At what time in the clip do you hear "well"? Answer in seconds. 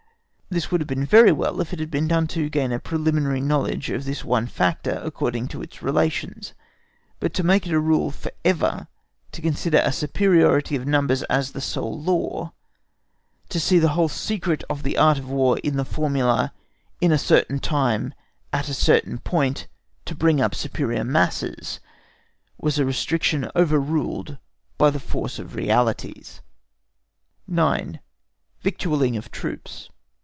1.31-1.61